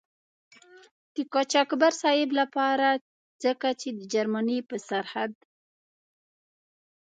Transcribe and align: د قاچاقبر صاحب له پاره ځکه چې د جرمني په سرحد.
د 1.13 1.15
قاچاقبر 1.33 1.91
صاحب 2.01 2.29
له 2.39 2.45
پاره 2.55 2.91
ځکه 3.43 3.67
چې 3.79 3.89
د 3.97 3.99
جرمني 4.13 4.59
په 4.69 4.75
سرحد. 4.87 5.31